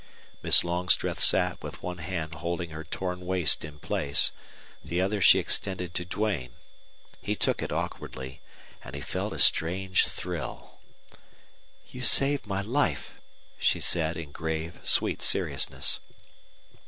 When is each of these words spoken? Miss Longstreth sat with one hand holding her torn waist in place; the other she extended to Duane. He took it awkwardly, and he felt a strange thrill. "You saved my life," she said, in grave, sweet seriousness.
Miss 0.41 0.63
Longstreth 0.63 1.19
sat 1.19 1.61
with 1.61 1.83
one 1.83 1.99
hand 1.99 2.33
holding 2.33 2.71
her 2.71 2.83
torn 2.83 3.23
waist 3.23 3.63
in 3.63 3.77
place; 3.77 4.31
the 4.83 4.99
other 4.99 5.21
she 5.21 5.37
extended 5.37 5.93
to 5.93 6.03
Duane. 6.05 6.53
He 7.21 7.35
took 7.35 7.61
it 7.61 7.71
awkwardly, 7.71 8.41
and 8.83 8.95
he 8.95 9.01
felt 9.01 9.31
a 9.31 9.37
strange 9.37 10.07
thrill. 10.07 10.79
"You 11.91 12.01
saved 12.01 12.47
my 12.47 12.63
life," 12.63 13.19
she 13.59 13.79
said, 13.79 14.17
in 14.17 14.31
grave, 14.31 14.79
sweet 14.81 15.21
seriousness. 15.21 15.99